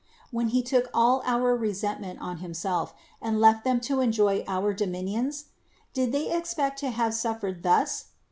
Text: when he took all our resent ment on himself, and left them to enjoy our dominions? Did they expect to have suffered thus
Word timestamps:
when 0.31 0.47
he 0.47 0.63
took 0.63 0.89
all 0.95 1.21
our 1.27 1.55
resent 1.55 2.01
ment 2.01 2.17
on 2.19 2.37
himself, 2.37 2.95
and 3.21 3.39
left 3.39 3.63
them 3.63 3.79
to 3.79 3.99
enjoy 4.01 4.43
our 4.47 4.73
dominions? 4.73 5.45
Did 5.93 6.11
they 6.11 6.35
expect 6.35 6.79
to 6.79 6.89
have 6.89 7.13
suffered 7.13 7.61
thus 7.61 8.05